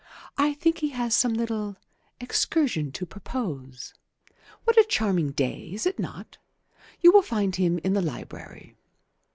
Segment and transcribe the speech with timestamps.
[0.35, 1.77] I think he has some little
[2.19, 3.93] excursion to propose.
[4.63, 6.39] What a charming day, is it not?
[7.01, 8.77] You will find him in the library."